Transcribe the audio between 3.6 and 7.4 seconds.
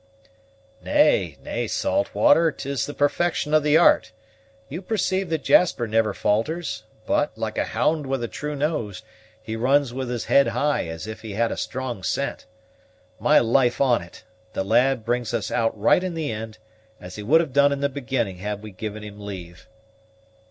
the art. You perceive that Jasper never falters, but,